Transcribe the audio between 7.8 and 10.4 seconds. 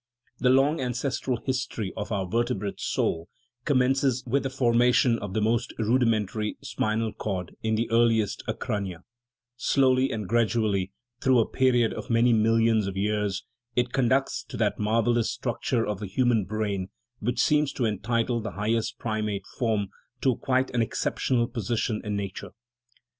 earliest acrania; slowly and